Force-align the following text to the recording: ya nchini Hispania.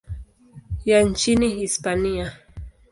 ya 0.85 1.03
nchini 1.03 1.49
Hispania. 1.49 2.33